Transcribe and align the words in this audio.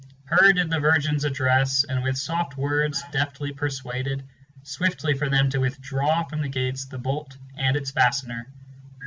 Her 0.25 0.51
did 0.51 0.71
the 0.71 0.79
virgins 0.79 1.25
address, 1.25 1.83
and 1.83 2.01
with 2.01 2.17
soft 2.17 2.57
words 2.57 3.03
deftly 3.11 3.51
persuaded, 3.53 4.27
Swiftly 4.63 5.13
for 5.13 5.29
them 5.29 5.51
to 5.51 5.59
withdraw 5.59 6.23
from 6.23 6.41
the 6.41 6.49
gates 6.49 6.85
the 6.85 6.97
bolt 6.97 7.37
and 7.55 7.75
its 7.75 7.91
fastener. 7.91 8.47